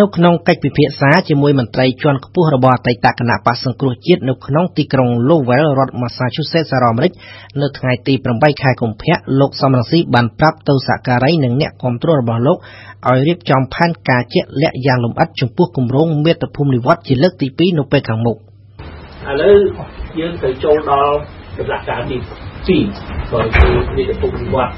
[0.00, 7.12] នៅក្នុងកិច្ចពិភាក្សាជាមួយមន្ត្រីជាន់ខ្ពស់របស់អតីតគណៈបក្សសង្គ្រោះជាតិនៅក្នុងទីក្រុង Lowell រដ្ឋ Massachusetts សហរដ្ឋអាមេរិក
[7.62, 12.58] នៅថ្ងៃទី8ខែកុម្ភៈលោកសំរងស៊ីបានប្រាប់ទៅសហការីនិងអ្នកគាំទ្ររបស់លោក
[13.08, 18.38] ឲ្យរៀបចំផែនការជាក់លាក់យ៉ាងលម្អិតចំពោះគម្រោងមាតុភូមិនិវត្តន៍ជាលើកទី2នៅពេលខាងមុខឥ
[19.40, 19.56] ឡូវ
[20.18, 21.12] យើងត្រូវចូលដល់
[21.58, 22.16] ដំណាក់កាលទី
[22.86, 24.74] 2បើគឺមាតុភូមិនិវត្តន៍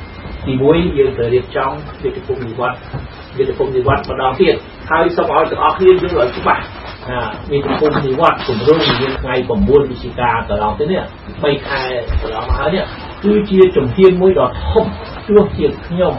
[0.47, 1.71] ទី1យើងត្រូវរៀបចំ
[2.03, 4.55] មាតុភូមិនិវត្តន៍ មាតុភូមិនិវត្តន៍ម្ដងទៀត
[4.91, 6.63] ហើយសូមឲ្យទាំងអស់គ្នាយល់ឲ្យច្បាស់
[7.11, 7.21] ណា
[7.51, 11.03] មាតុភូមិនិវត្តន៍គម្រោងយើងថ្ងៃ9វិច្ឆិកាកន្លងទៅនេះ
[11.35, 11.83] 3ខែ
[12.23, 12.85] កន្លងមកហើយនេះ
[13.25, 14.85] គឺជាជំហានមួយដ៏ធំ
[15.29, 16.15] ទោះជាខ្ញុំ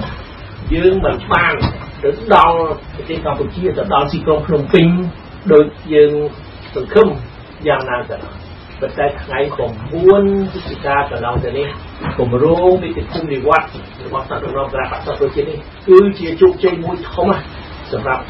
[0.73, 1.53] យើងមិនបាន
[2.03, 2.57] ទៅដល់
[2.95, 4.87] ប្រទេសកម្ពុជាទៅដល់ទីក្រុងភ្នំពេញ
[5.53, 6.11] ដោយយើង
[6.75, 7.07] សង្ឃឹម
[7.67, 8.44] យ៉ាងណាក៏ដោយ
[8.79, 11.67] ប៉ុន្តែថ្ងៃ9វិច្ឆិកាកន្លងទៅនេះ
[12.17, 13.67] គម្រោងវិទ្យាភូមិនិវត្ត
[14.05, 17.27] របស់សាស្ត្ររងក្រាបសាស្ត្រជាតិនេះគឺជាជោគជ័យមួយធំ
[17.91, 18.23] សម្រាប់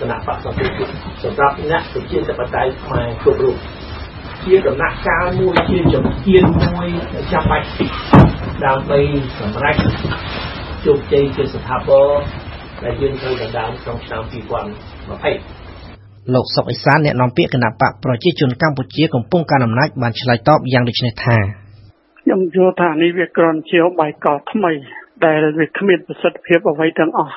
[0.00, 0.92] គណៈបក្សប្រជាជាតិ
[1.24, 3.56] សម្រាប់អ្នកប្រជាធិបតេយ្យខ្មែរគ្រប់រូប
[4.44, 6.88] ជាដំណាក់កាលមួយជាជំហានមួយ
[7.32, 7.66] ចាំបាច់
[8.64, 9.00] ដើម្បី
[9.38, 9.76] សម្រេច
[10.86, 12.08] ជោគជ័យជាស្ថាពរ
[12.84, 14.22] ដែលយើងត្រូវដណ្ដើមក្នុងឆ្នាំ
[15.56, 15.59] 2020
[16.34, 21.36] លោកសុកអេសានអ្នកនាំពាក្យគណៈបកប្រជាជនកម្ពុជាកំពុងកាន់អំណាចបានឆ្លើយតបយ៉ាងដូចនេះថា
[22.20, 24.72] ខ្ញុំយល់ថានេះវាគ្រាន់ជាបាយកោថ្មី
[25.24, 27.36] ដែលវាគ្មានប្រសិទ្ធភាពអ្វីទាំងអស់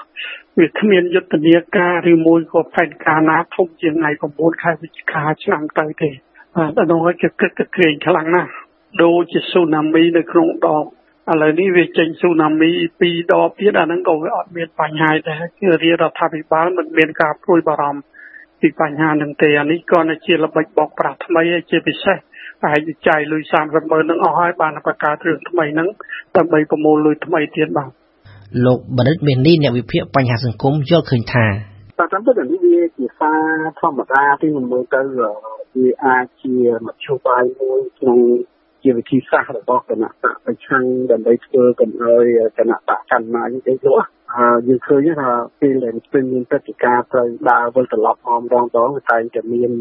[0.59, 6.09] វាគ្មានយុទ្ធនាការឬមួយក៏ផែនការណាធំជាងថ្ងៃ9ខែវិច្ឆិកាឆ្នាំទៅទេ
[6.55, 8.52] បាទដល់ហើយគឺគិតទៅក្រែងខ្លាំងណាស់
[9.03, 10.83] ដូចជាស៊ូណាមីនៅក្នុងដង
[11.31, 18.02] ឥឡូវនេះវាចេញស៊ូណាមីពីរដបទៀតអាហ្នឹងក៏វាអត់មានបញ្ហាដែរគឺរាជរដ្ឋាភិបាលមិនមានការព្រួយបារម្ភ
[18.64, 22.17] ពីបញ្ហាហ្នឹងទេអានេះក៏ជាល្បិចបោកប្រាស់ថ្មីជាពិសេស
[22.66, 25.88] អាចចាយលុយ30ម៉ឺននឹងអស់ហើយបានបង្កើតរឿងថ្មីហ្នឹង
[26.38, 27.89] ដើម្បីប្រមូលលុយថ្មីទៀតបាទ
[28.66, 31.45] លោកបណ្ឌិតមេនីអ្នកវិភាគបញ្ហាសង្គមយល់ឃើញថា
[32.00, 38.19] តាមពិតនេះវាជាសារធម្មតាទីមើលទៅវាអាចជាមធ្យោបាយមួយក្នុង
[38.84, 42.25] ជាវិធីសាស្ត្ររបស់គណៈបកប្រឆាំងដើម្បីធ្វើកុំឲ្យ
[42.57, 44.03] គណៈបកកាន់ម៉ាយទេលោក
[44.67, 49.71] យើងឃើញថាពេលដែលពេលមានព្រឹត្តិការណ៍ត្រូវដើរវិលត្រឡប់អមរងដងវាតែងតែមាន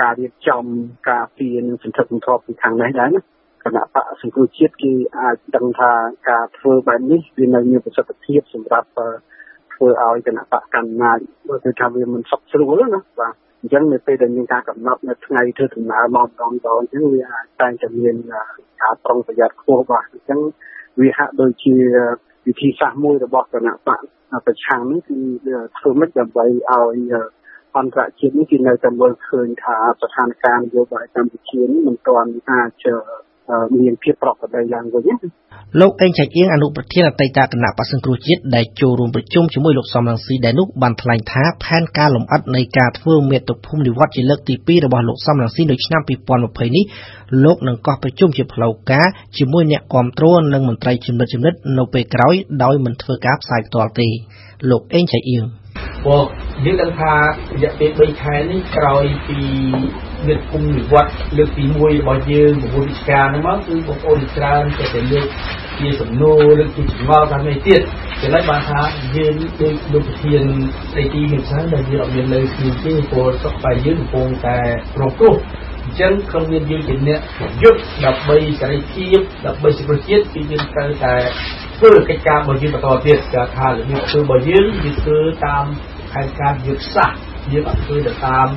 [0.00, 0.64] ការរៀបចំ
[1.10, 3.20] ការពារនិងសន្ធឹកសន្ធាប់ពីខាងនេះដែរណា
[3.64, 5.92] គណៈបកសង្គ្រោះជាតិគេអាចដឹងថា
[6.30, 8.88] ការធ្វើបែបនេះវានៅមានប្រសិទ្ធភាពសម្រាប់
[9.74, 11.18] ធ្វើឲ្យគណៈបកកាន់អំណាច
[11.48, 18.16] មើលទៅថាវាមិនសុខស្រួលណាបាទអញ្ចឹងនៅពេលដែលមានការកំណត់នៅថ្ងៃធ្វើដំណើរមកម្ដងដងអញ្ចឹងវាអាចតែងតែមាន
[18.82, 20.40] ការប្រុងប្រយ័ត្នខ្ពស់បាទអញ្ចឹង
[21.00, 21.74] វាហាក់ដូចជា
[22.48, 24.00] វិធីសាស្ត្រមួយរបស់គណៈបក
[24.46, 25.18] ប្រឆាំងនេះគឺ
[25.78, 26.60] ធ្វើមិនដើម្បីឲ្យ
[27.76, 32.86] អន្តរជាតិនេះគេនៅតែមើលឃើញថាស្ថានភាពនយោបាយកម្ពុជានេះមិនទាន់អាច
[33.80, 35.04] មានភាពប្រក្រតីឡើងវិញ
[35.80, 46.02] លោកអេងឆៃអៀងអនុប្រធានអតីតគណៈបក្សសង្គ្រោះជាតិដែលចូលរួមប្រជុំជាមួយលោកសំរងស៊ីដែលនោះបានថ្លែងថាផែនការលម្អិតនៃការធ្វើមាតុភូមិនិវត្តន៍ជាលើកទី2របស់លោកសំរងស៊ីនៅឆ្នាំ
[46.38, 46.84] 2020នេះ
[47.44, 49.06] លោកនឹងកោះប្រជុំជាផ្លូវការ
[49.38, 54.08] ជាមួយអ្នកគាំទ្រនិងមន្ត្រីជំនិតជំនិតនៅពេលក្រោយដោយមិនធ្វើការផ្សាយផ្ទាល់ទេ
[54.70, 55.44] លោកអេងឆៃអៀង
[56.04, 56.22] ព្រោះ
[56.64, 59.38] យើងដឹងថារយៈពេល3ខែនេះក្រោយពី
[60.26, 65.26] មានភូមិនិវត្តលើកទី1របស់យើង9វិច្ឆិកាហ្នឹងមកគឺបងប្អូនច្រើនតែតែលើក
[65.78, 67.80] ជាសំណួរលើកជាចម្ងល់តាមនេះទៀត
[68.22, 68.80] ចំណុចបានថា
[69.16, 70.42] យើងដូចលោកប្រធាន
[70.90, 74.58] ស្ដីទីមានច្រើនដែលយើងអត់មានលើគ្នាទេព្រោះសុខតែយើងកំពុងតែ
[75.00, 75.34] រងគ្រោះ
[75.84, 77.20] អញ្ចឹងក្នុងនាមយើងជាអ្នក
[77.62, 81.14] យុទ្ធដើម្បីសេរីភាពដើម្បីសុខជាតិគឺយើងត្រូវតែ
[81.78, 85.64] ធ្វើកិច្ចការរបស់យើងបន្តទៀតគេថារបៀបធ្វើរបស់យើងគឺធ្វើតាម
[86.12, 87.18] ផែនការយុទ្ធសាស្ត្រ
[87.52, 88.48] យើងអត់ធ្វើទៅតាម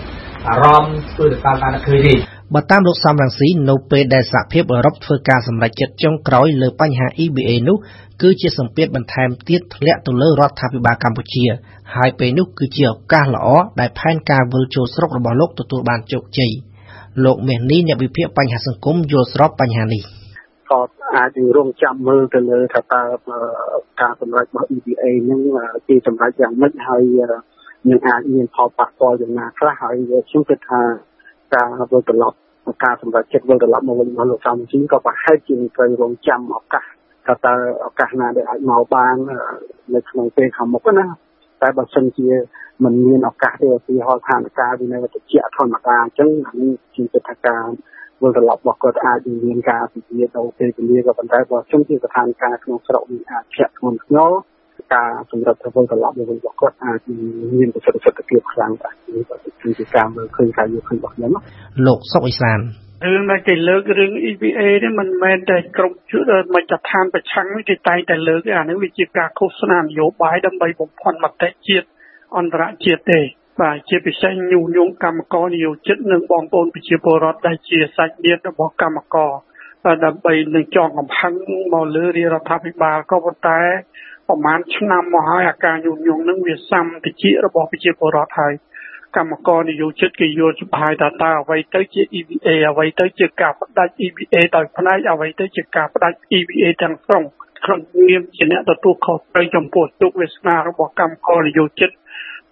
[0.49, 2.13] អារម្មណ៍ធ្វើទៅតាមការនឹកឃើញទេ
[2.53, 7.77] បើតាមលោកសំរងស៊ីនៅពេលដែលសហភាពអឺរ៉ុបធ្វើការសម្រេចចិត្តចុងក្រោយលើបញ្ហា EBA នោះ
[8.21, 11.45] គឺជាសម្ពាធបន្ថែមទៀតធ្លាក់ទៅលើរដ្ឋាភិបាលកម្ពុជា
[11.95, 13.47] ហើយពេលនោះគឺជាឱកាសល្អ
[13.79, 16.51] ដែលផែនការវិលចូលស្រុករបស់លោកទទួលបានជោគជ័យ
[17.25, 20.03] លោកមេនីអ្នកវិភាគបញ្ហាសង្គមយល់ស្របបញ្ហានេះ
[20.71, 20.79] ក៏
[21.15, 23.01] អាចរងចាំមើលទៅលើថាតើ
[24.01, 25.39] ការសម្រេចរបស់ EBA នឹង
[25.87, 27.03] ជាសម្រេចយ៉ាងម៉េចហើយ
[27.89, 29.93] នឹងអាចមានផលប៉ះពាល់យ៉ាងណាខ្លះហើយ
[30.29, 30.81] ខ្ញុំគិតថា
[31.55, 32.37] ការវិលត្រឡប់
[32.83, 36.85] ការសម្រេចចិត្តវិលត្រឡប់មកវិញរបស់លោកសំជីក៏ប្រហែលជាត្រូវរងចាំឱកាស
[37.25, 37.53] ថាតើ
[37.87, 39.15] ឱកាសណាដែលអាចមកបាន
[39.93, 41.05] នៅក្នុងពេលខាងមុខណា
[41.61, 42.27] តែបើសិនជា
[42.83, 47.65] มันមានឱកាសទេឧទាហរណ៍ស្ថានភាពវានៅតែជាធម្មតាអញ្ចឹងអានេះជាកិច្ចការ
[48.21, 54.31] វិលត្រឡប់របស់គាត់អាចមានការពិភាក្សាទៅពេលវេលាក៏ប៉ុន្តែបើជុំជាស្ថានភាពក្នុងស្រុកនេះអាចធាក់ធ្ងន់ធ្ងរ
[54.93, 56.99] ការសម្រាប់ប្រវត្តិត្រឡប់មកវិញរបស់គាត់អាច
[57.57, 59.35] មានប្រសិទ្ធភាពខ្លាំងដែរនេះក៏
[59.79, 61.31] ជាការមើលឃើញការយកឃើញរបស់ខ្ញុំ
[61.87, 62.59] លោកសុកអេសាន
[63.05, 71.87] រឿងដែលគេលើករឿង EVA នេះមិនមែនតែគ្រប់ជួរមជ្ឈដ្ឋានប្រឆាំងគេតែងតែលើកអានេះវាជាការឃោសនានយោបាយដើម្បីបំផន់មតិជាតិ
[72.37, 73.21] អន្តរជាតិទេ
[73.61, 79.31] បាទជាពិសេសញុះញង់កម្មករនិយោជិតនិងបងប្អូនប្រជាពលរដ្ឋដែលជាសាច់ញាតិរបស់កម្មករ
[80.05, 81.33] ដើម្បីនឹងចងកំហឹង
[81.73, 83.59] មកលើរាជរដ្ឋាភិបាលក៏ប៉ុន្តែ
[84.31, 88.53] ប្រហែលឆ្នាំមកហើយអាការញុះញង់នឹងវាសាំតិចរបស់ប្រជាពលរដ្ឋហើយ
[89.17, 97.23] កម្មករនិយោជិតគេយល់ច្បាស់ថាតើអ្វីទៅជា EVA អ្វីទៅជាការបដាច់ EVA ដោយផ្នែកអ្វីទៅជាការបដាច់ EVA ទាំងស្រុង
[97.65, 97.79] ក្នុង
[98.09, 101.89] នាមជាអ្នកទទួលខុសត្រូវចំពោះទុកវាសនារបស់កម្មករនិយោជិត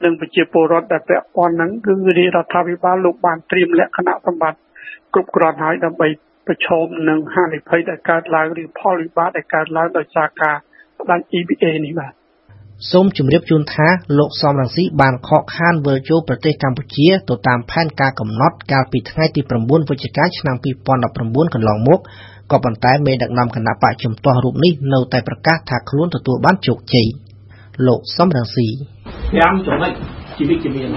[0.03, 4.59] និងប្រជាពលរដ្ឋដែលពាក់ព័ន្ធហ្នឹងគឺរាជរដ្ឋាភិបាលលោកបានត្រៀមលក្ខណៈសម្បត្តិ
[5.13, 6.07] គ្រប់គ្រាន់ហើយដើម្បី
[6.47, 10.57] ប្រឈមនឹងហានិភ័យដែលកើតឡើងឬផលវិបាកដែលកើតឡើងដោយសារការ
[11.01, 12.13] ផ្ដាច់ EBA នេះបាទ
[12.91, 13.87] សូមជម្រាបជូនថា
[14.19, 20.55] លោកសំរងស៊ីបានខកខានវិលចូលប្រទេសកម្ពុជាទៅតាមផែនការកំណត់កាលពីថ្ងៃទី9វិច្ឆិកាឆ្នាំ
[21.05, 21.99] 2019កន្លងមក
[22.51, 27.07] ក៏ប៉ុន្តែមេដឹកនាំគណៈបកជំទាស់រូបនេះនៅតែប្រកាសថាខ្លួនទទួលបានជោគជ័យ
[27.87, 28.67] លោកសំរងស៊ី
[29.17, 29.91] 5ចំណុច
[30.39, 30.89] ជីវិតជំនាញ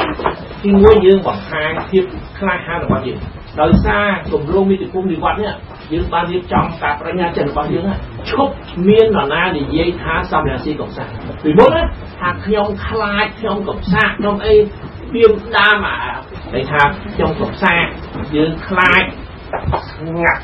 [0.62, 2.04] ទី1យើងបង្ហាញភាព
[2.38, 3.18] ក្លាហានរបស់យើង
[3.60, 5.52] ដោយសារគម្រោងនីតិភូមិនិវត្តនេះ
[5.92, 7.84] យើងបានរៀបចំការប្រញ្ញាចិត្តរបស់យើង
[8.30, 8.52] ឈប់
[8.88, 11.04] មាននរណានិយាយថាសំរាស៊ីកំសា
[11.42, 11.82] ពីមុនណា
[12.20, 14.54] ថាខ្ញុំខ្លាចខ្ញុំកំសាខ្ញុំអី
[15.14, 15.24] វា
[15.56, 16.12] ដើមអា
[16.54, 16.80] ន័យថា
[17.12, 17.74] ខ្ញុំកំសា
[18.36, 19.04] យើងខ្លាច
[19.90, 20.40] ស្ងាត់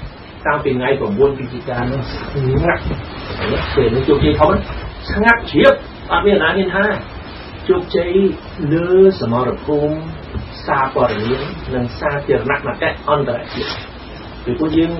[0.46, 2.82] តាំងពីថ្ងៃ9វិច្ឆិកានោះស្ងាត់
[3.74, 4.52] ពេលនេះជោគជ័យធំ
[5.10, 5.74] ស្ងាត់ជ្រាប
[6.10, 6.84] អត់មានណាមានថា
[7.68, 8.12] ជោគជ័យ
[8.72, 8.88] លើ
[9.20, 9.94] សមរភូមិ
[10.66, 11.40] សារព័ត៌មាន
[11.74, 13.70] និងសាធារណមតិអន្តរជាតិ
[14.44, 14.90] ពីព្រោះយើង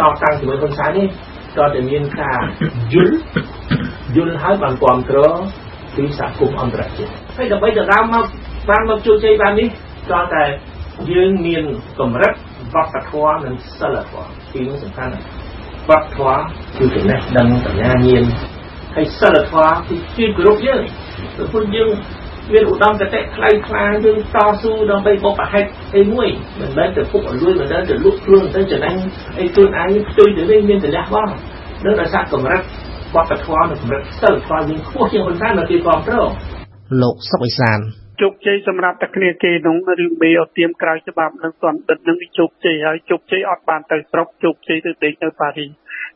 [0.00, 1.06] តតាំងជាមួយហ៊ុនសែននេះ
[1.56, 2.40] ក៏តែមានការ
[2.94, 3.16] យល់
[4.16, 5.36] យល់ហើយបានគ្រប់គ្រង
[5.96, 8.24] ពីសហគមន៍អន្តរជាតិហើយដើម្បីដណ្ដើមមក
[8.68, 9.68] បានមកជោគជ័យបាននេះ
[10.10, 10.44] ក៏តែ
[11.12, 11.64] យើងមាន
[12.00, 12.32] កម្រិត
[12.74, 15.12] វប្បធម៌និងសិលធម៌ពីនោះសំខាន់
[15.88, 16.40] វប្បធម៌
[16.78, 18.24] គឺចំណេះដឹងបញ្ញាញាណ
[18.98, 20.82] ហើយសិលធម៌គឺជាគ្រប់យើង
[21.52, 21.88] ព្រោះយើង
[22.52, 26.28] មានឧត្តមគតិថ្លៃថ្លាយើងតស៊ូដើម្បីបុព្វហេតុអីមួយ
[26.60, 28.94] មិនមែនទៅពុកអលួយមិនមែនទៅលក់ខ្លួនទៅចំណេញ
[29.38, 31.28] អីខ្លួនឯងផ្ទុយទៅវិញមានតលះបង
[31.84, 32.62] នៅដោយសារកម្រិត
[33.14, 36.30] វប្បធម៌និងកម្រិតសិលធម៌យើងខ្ពស់ជាងហ៊ុនសែននៅទីគ្រប់គ្រង
[37.02, 37.80] លោកសុកអេសាន
[38.20, 45.66] ជោគជ័យសម្រាប់តែគ្នាគេក្នុងរឿងមេអត់ទៀមក្រៅច្បាប់និងសន្តិនឹងជោគជ័យហើយជោគជ័យអត់បានទៅស្រុកជោគជ័យទៅដេកនៅប៉ារី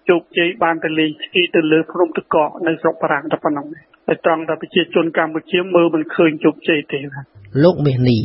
[0.08, 3.66] ជោគជ័យបានទៅលេងស្គីទៅលើភ្នំទឹកកកនៅស្រុកបារាំងតែប៉ុណ្ណឹង
[4.08, 6.98] តែត្រង់តែប្រជាជនកម្ពុជាមើលមិនឃើញជោគជ័យទេ
[7.64, 8.18] លោកមាសនី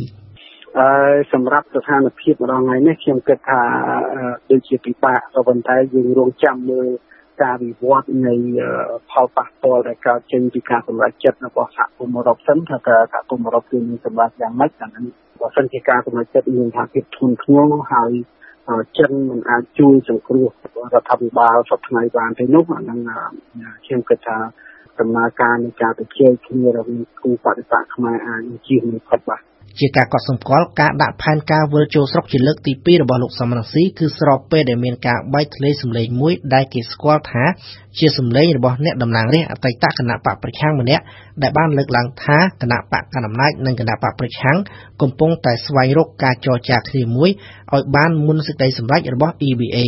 [0.78, 0.88] អឺ
[1.32, 3.62] សម្រាប់ស្ថានភាពម្ដងថ្ងៃនេះខ្ញុំគិតថា
[4.50, 6.88] ដូចជាពិបាកក៏ប៉ុន្តែយើងរងចាំមើល
[7.42, 8.34] ការវិវត្តនៃ
[9.10, 18.12] ផលប៉ះពាល់ដែលកើតចេញពីការសម្រេចចិត្តរបស់សហគមន៍អឺរ៉ុបសិនថាតើសហគមន៍អឺរ៉ុបគឺមានសម្រាប់យ៉ាងម៉េចអានេះបើសិនជាការសម្រេចចិត្តមានថាភាពធ្ងន់ធ្ងរហើយ
[18.98, 20.48] ចិនមិនអាចជួយសង្គ្រោះ
[20.92, 23.00] រដ្ឋាភិបាលសពថ្ងៃបានទេនោះអានឹង
[23.84, 24.38] ខ្ញុំគិតថា
[25.00, 29.42] ដំណើរការនៃការទៅជែកគ្នារវាងគូបដិបត្តិខ្មែរអាចជៀសមិនផុតបាទ
[29.78, 37.44] ជាការកត់សម្គាល់ការដាក់ផែនការវិលចូលស្រុកជាលើកទី2របស់លោកសំរងស៊ីគឺស្របពេលដែលមានការបែកធ្លាយសម្លេងមួយដែលគេស្គាល់ថា
[37.98, 41.02] ជាសម្លេងរបស់អ្នកតំណាងរាស្ត្រអតីតគណៈបកប្រឆាំងម្នាក់
[41.42, 44.56] ដែលបានលើកឡើងថាគណៈបកកណ្ដាលអំណាចនិងគណៈបកប្រឆាំង
[45.02, 47.30] កំពុងតែស្វែងរកការចរចាគ្នាមួយ
[47.74, 49.78] ឲ្យបានមុនសេចក្តីសម្រេចរបស់ EBA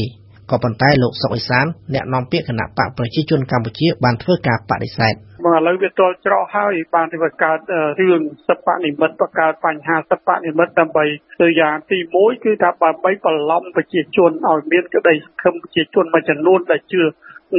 [0.50, 5.15] ក៏ប៉ុន្តែលោកសុកអេសានអ្នកនាំពាក្យគណៈបកប្រជាជនកម្ពុជាបានធ្វើការបដិសេធ
[5.45, 7.59] មកឥឡូវវាទល់ច្រកហើយបានទៅកើត
[8.01, 11.05] រឿងសិប្បនិមិត្តបង្កើតបញ្ហាសិប្បនិមិត្តដើម្បី
[11.43, 17.03] ទៅយ៉ាងទី1គឺថាដើម្បីបន្លំប្រជាជនឲ្យមានក្តីសង្ឃឹមប្រជាជនមួយចំនួនដែលជឿ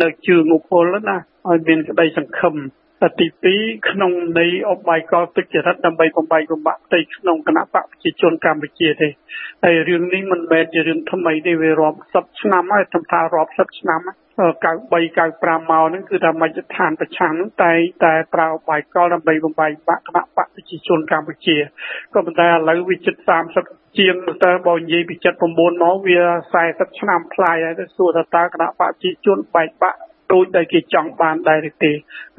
[0.01, 1.17] នៅជឿងពលណា
[1.49, 2.55] ឲ្យមានក្តីសង្ឃឹម
[3.19, 3.27] ទី
[3.57, 9.07] 2ក្នុងនៃអបាយកលទឹកចរិតដើម្បីបំបីបំបាក់ផ្ទៃក្នុងគណៈបកប្រជាជនកម្ពុជាទេ
[9.63, 14.01] ហើយរឿងនេះមិនមែនជារឿងថ្មីទេវារាប់សិបឆ្នាំហើយខ្ញុំថារាប់សិបឆ្នាំ
[14.37, 17.73] 93 95មកហ្នឹងគឺថាមជ្ឈដ្ឋានប្រឆាំងហ្នឹងតែ
[18.05, 21.57] តែប្រើបាយកលដើម្បីបំបីបាក់គណៈបកប្រជាជនកម្ពុជា
[22.13, 23.15] ក៏ប៉ុន្តែឥឡូវវាជិត
[23.57, 26.19] 30ជាងទៅបើនិយាយពី79មកវា
[26.59, 29.99] 40ឆ្នាំផ្លាយហើយទៅសួរថាតើគណៈបកប្រជាជនបែកបាក់
[30.31, 31.91] ដូចដែលគេចង់បានដែរទេ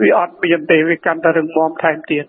[0.02, 2.24] វាអត់មានទេវាកាន់តែរឹងមាំថែមទៀត